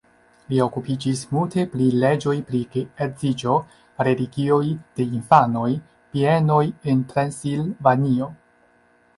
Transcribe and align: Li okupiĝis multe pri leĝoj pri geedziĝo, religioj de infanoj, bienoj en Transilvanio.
Li 0.51 0.59
okupiĝis 0.63 1.19
multe 1.35 1.65
pri 1.73 1.89
leĝoj 2.03 2.33
pri 2.47 2.61
geedziĝo, 2.77 3.57
religioj 4.07 4.63
de 4.73 5.07
infanoj, 5.21 5.69
bienoj 6.17 6.63
en 6.95 7.05
Transilvanio. 7.13 8.33